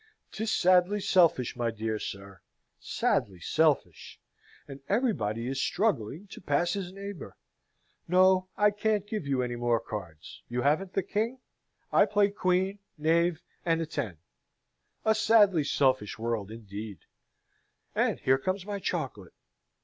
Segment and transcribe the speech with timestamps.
[0.31, 2.41] 'Tis sadly selfish, my dear sir,
[2.79, 4.19] sadly selfish;
[4.67, 7.37] and everybody is struggling to pass his neighbour!
[8.07, 10.41] No, I can't give you any more cards.
[10.49, 11.37] You haven't the king?
[11.93, 14.17] I play queen, knave, and a ten,
[15.05, 17.01] a sadly selfish world, indeed.
[17.93, 19.33] And here comes my chocolate!"